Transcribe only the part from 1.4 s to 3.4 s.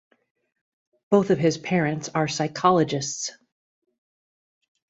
parents are psychologists.